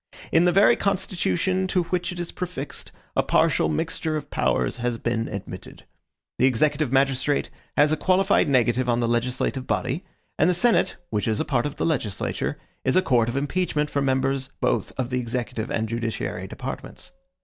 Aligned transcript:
In 0.31 0.45
the 0.45 0.51
very 0.51 0.75
Constitution 0.75 1.67
to 1.67 1.83
which 1.83 2.11
it 2.11 2.19
is 2.19 2.31
prefixed, 2.31 2.91
a 3.15 3.21
partial 3.21 3.69
mixture 3.69 4.17
of 4.17 4.31
powers 4.31 4.77
has 4.77 4.97
been 4.97 5.27
admitted. 5.27 5.85
The 6.39 6.47
executive 6.47 6.91
magistrate 6.91 7.51
has 7.77 7.91
a 7.91 7.97
qualified 7.97 8.49
negative 8.49 8.89
on 8.89 8.99
the 8.99 9.07
legislative 9.07 9.67
body, 9.67 10.03
and 10.39 10.49
the 10.49 10.55
Senate, 10.55 10.95
which 11.11 11.27
is 11.27 11.39
a 11.39 11.45
part 11.45 11.67
of 11.67 11.75
the 11.75 11.85
legislature, 11.85 12.57
is 12.83 12.95
a 12.95 13.03
court 13.03 13.29
of 13.29 13.37
impeachment 13.37 13.91
for 13.91 14.01
members 14.01 14.49
both 14.59 14.91
of 14.97 15.11
the 15.11 15.19
executive 15.19 15.69
and 15.69 15.87
judiciary 15.87 16.47
departments. 16.47 17.11